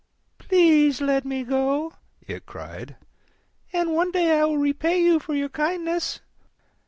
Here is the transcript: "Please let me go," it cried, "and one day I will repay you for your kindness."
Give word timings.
"Please 0.39 0.99
let 0.99 1.25
me 1.25 1.43
go," 1.43 1.93
it 2.25 2.47
cried, 2.47 2.95
"and 3.71 3.93
one 3.93 4.09
day 4.09 4.39
I 4.39 4.45
will 4.45 4.57
repay 4.57 4.99
you 4.99 5.19
for 5.19 5.35
your 5.35 5.47
kindness." 5.49 6.21